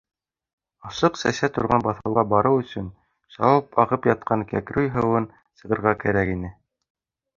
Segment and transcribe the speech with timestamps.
[0.91, 2.87] Ашлыҡ сәсә торған баҫыуға барыу өсөн
[3.35, 5.29] шаулап ағып ятҡан Кәкруй һыуын
[5.63, 6.51] сығырға кәрәк ине.